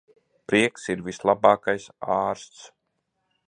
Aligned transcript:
Prieks 0.51 0.87
ir 0.93 1.03
vislabākais 1.09 1.87
ārsts. 2.17 2.65